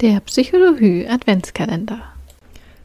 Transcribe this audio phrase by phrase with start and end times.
[0.00, 1.98] Der Psychologie Adventskalender.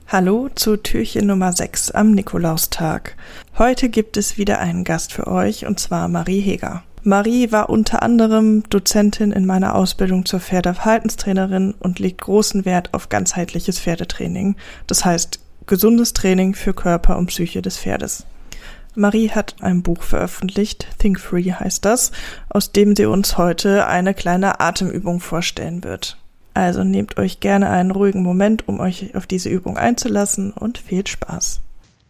[0.08, 3.16] Hallo zu Türchen Nummer 6 am Nikolaustag.
[3.56, 6.82] Heute gibt es wieder einen Gast für euch und zwar Marie Heger.
[7.04, 13.10] Marie war unter anderem Dozentin in meiner Ausbildung zur Pferdeverhaltenstrainerin und legt großen Wert auf
[13.10, 14.56] ganzheitliches Pferdetraining,
[14.88, 18.26] das heißt gesundes Training für Körper und Psyche des Pferdes.
[18.96, 22.12] Marie hat ein Buch veröffentlicht, Think Free heißt das,
[22.50, 26.18] aus dem sie uns heute eine kleine Atemübung vorstellen wird.
[26.54, 31.06] Also nehmt euch gerne einen ruhigen Moment, um euch auf diese Übung einzulassen und viel
[31.06, 31.62] Spaß.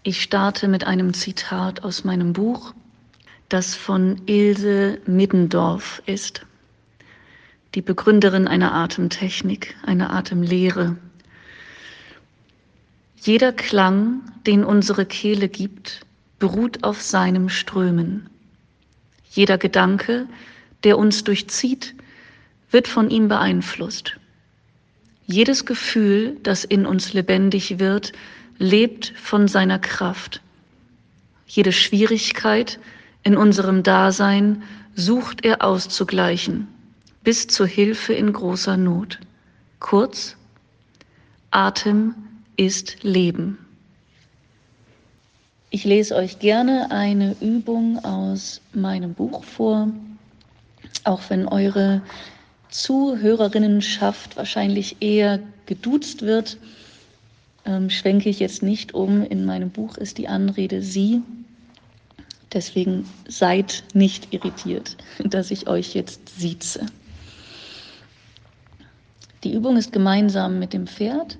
[0.03, 2.73] Ich starte mit einem Zitat aus meinem Buch,
[3.47, 6.45] das von Ilse Middendorf ist,
[7.73, 10.97] die Begründerin einer Atemtechnik, einer Atemlehre.
[13.15, 16.05] Jeder Klang, den unsere Kehle gibt,
[16.37, 18.29] beruht auf seinem Strömen.
[19.29, 20.27] Jeder Gedanke,
[20.83, 21.95] der uns durchzieht,
[22.69, 24.17] wird von ihm beeinflusst.
[25.25, 28.11] Jedes Gefühl, das in uns lebendig wird,
[28.57, 30.41] lebt von seiner Kraft.
[31.47, 32.79] Jede Schwierigkeit
[33.23, 34.63] in unserem Dasein
[34.95, 36.67] sucht er auszugleichen,
[37.23, 39.19] bis zur Hilfe in großer Not.
[39.79, 40.35] Kurz,
[41.51, 42.15] Atem
[42.57, 43.57] ist Leben.
[45.69, 49.87] Ich lese euch gerne eine Übung aus meinem Buch vor,
[51.03, 52.01] auch wenn eure
[52.73, 56.57] Zuhörerinnenschaft wahrscheinlich eher geduzt wird,
[57.65, 59.23] ähm, schwenke ich jetzt nicht um.
[59.23, 61.21] In meinem Buch ist die Anrede Sie.
[62.51, 66.87] Deswegen seid nicht irritiert, dass ich euch jetzt sieze.
[69.43, 71.37] Die Übung ist gemeinsam mit dem Pferd.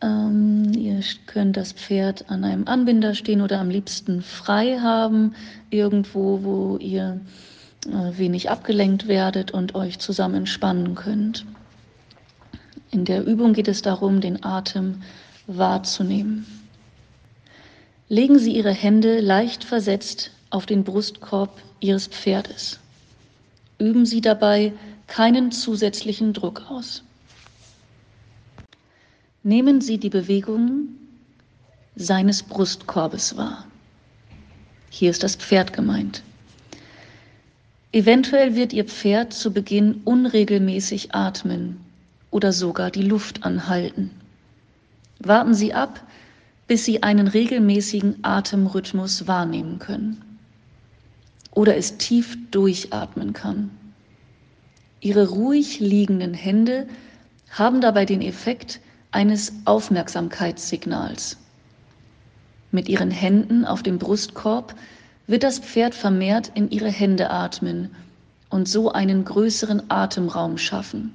[0.00, 5.36] Ähm, ihr könnt das Pferd an einem Anbinder stehen oder am liebsten frei haben,
[5.70, 7.20] irgendwo, wo ihr
[7.86, 11.44] wenig abgelenkt werdet und euch zusammen entspannen könnt.
[12.90, 15.02] In der Übung geht es darum, den Atem
[15.46, 16.46] wahrzunehmen.
[18.08, 22.78] Legen Sie Ihre Hände leicht versetzt auf den Brustkorb Ihres Pferdes.
[23.78, 24.72] Üben Sie dabei
[25.06, 27.02] keinen zusätzlichen Druck aus.
[29.42, 30.88] Nehmen Sie die Bewegung
[31.96, 33.66] seines Brustkorbes wahr.
[34.90, 36.22] Hier ist das Pferd gemeint.
[37.94, 41.76] Eventuell wird Ihr Pferd zu Beginn unregelmäßig atmen
[42.32, 44.10] oder sogar die Luft anhalten.
[45.20, 46.04] Warten Sie ab,
[46.66, 50.20] bis Sie einen regelmäßigen Atemrhythmus wahrnehmen können
[51.52, 53.70] oder es tief durchatmen kann.
[55.00, 56.88] Ihre ruhig liegenden Hände
[57.48, 58.80] haben dabei den Effekt
[59.12, 61.36] eines Aufmerksamkeitssignals.
[62.72, 64.74] Mit Ihren Händen auf dem Brustkorb
[65.26, 67.90] wird das Pferd vermehrt in ihre Hände atmen
[68.50, 71.14] und so einen größeren Atemraum schaffen.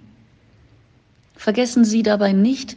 [1.35, 2.75] Vergessen Sie dabei nicht,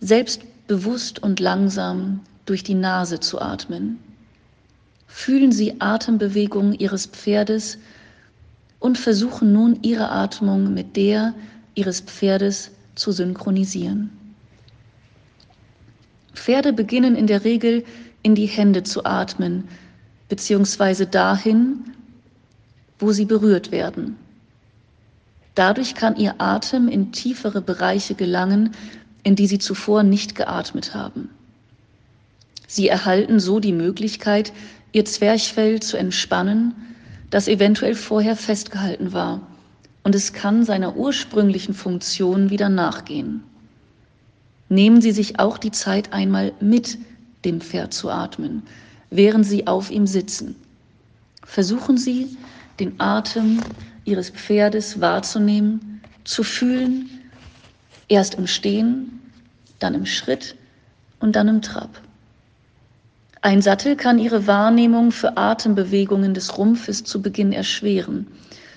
[0.00, 3.98] selbstbewusst und langsam durch die Nase zu atmen.
[5.06, 7.78] Fühlen Sie Atembewegungen Ihres Pferdes
[8.80, 11.34] und versuchen nun Ihre Atmung mit der
[11.74, 14.10] Ihres Pferdes zu synchronisieren.
[16.34, 17.84] Pferde beginnen in der Regel
[18.22, 19.68] in die Hände zu atmen,
[20.32, 21.84] beziehungsweise dahin,
[22.98, 24.16] wo sie berührt werden.
[25.54, 28.70] Dadurch kann ihr Atem in tiefere Bereiche gelangen,
[29.24, 31.28] in die sie zuvor nicht geatmet haben.
[32.66, 34.54] Sie erhalten so die Möglichkeit,
[34.92, 36.72] ihr Zwerchfell zu entspannen,
[37.28, 39.42] das eventuell vorher festgehalten war,
[40.02, 43.42] und es kann seiner ursprünglichen Funktion wieder nachgehen.
[44.70, 46.96] Nehmen Sie sich auch die Zeit einmal mit
[47.44, 48.62] dem Pferd zu atmen,
[49.12, 50.56] während Sie auf ihm sitzen.
[51.44, 52.36] Versuchen Sie,
[52.80, 53.60] den Atem
[54.04, 57.08] Ihres Pferdes wahrzunehmen, zu fühlen,
[58.08, 59.20] erst im Stehen,
[59.78, 60.56] dann im Schritt
[61.20, 62.00] und dann im Trab.
[63.42, 68.28] Ein Sattel kann Ihre Wahrnehmung für Atembewegungen des Rumpfes zu Beginn erschweren.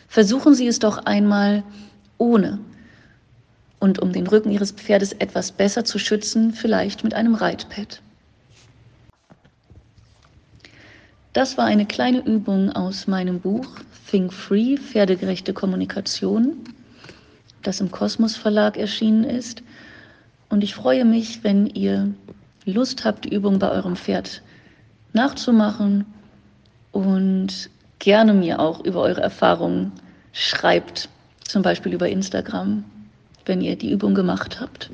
[0.08, 1.64] Versuchen Sie es doch einmal
[2.18, 2.60] ohne
[3.80, 8.02] und um den Rücken Ihres Pferdes etwas besser zu schützen, vielleicht mit einem Reitpad.
[11.36, 13.68] Das war eine kleine Übung aus meinem Buch
[14.10, 16.56] Think Free, pferdegerechte Kommunikation,
[17.62, 19.62] das im Kosmos Verlag erschienen ist.
[20.48, 22.10] Und ich freue mich, wenn ihr
[22.64, 24.44] Lust habt, die Übung bei eurem Pferd
[25.12, 26.06] nachzumachen
[26.94, 29.92] und gerne mir auch über eure Erfahrungen
[30.32, 31.10] schreibt,
[31.44, 32.86] zum Beispiel über Instagram,
[33.46, 34.90] wenn ihr die Übung gemacht habt.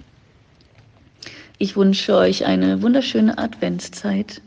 [1.59, 4.41] Ich wünsche euch eine wunderschöne Adventszeit.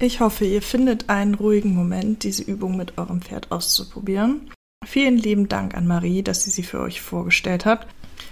[0.00, 4.48] Ich hoffe, ihr findet einen ruhigen Moment, diese Übung mit eurem Pferd auszuprobieren.
[4.86, 7.88] Vielen lieben Dank an Marie, dass sie sie für euch vorgestellt hat.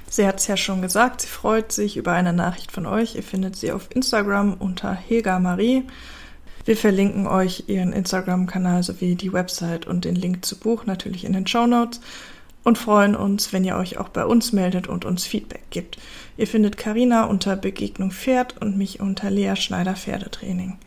[0.08, 3.16] Sie hat es ja schon gesagt, sie freut sich über eine Nachricht von euch.
[3.16, 5.82] Ihr findet sie auf Instagram unter Hega Marie.
[6.64, 11.32] Wir verlinken euch ihren Instagram-Kanal sowie die Website und den Link zu Buch natürlich in
[11.32, 12.00] den Show Notes
[12.62, 15.98] und freuen uns, wenn ihr euch auch bei uns meldet und uns Feedback gibt.
[16.36, 20.78] Ihr findet Karina unter Begegnung Pferd und mich unter Lea Schneider Pferdetraining.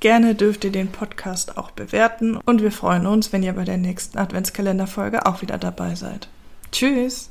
[0.00, 3.78] Gerne dürft ihr den Podcast auch bewerten und wir freuen uns, wenn ihr bei der
[3.78, 6.28] nächsten Adventskalenderfolge auch wieder dabei seid.
[6.70, 7.30] Tschüss!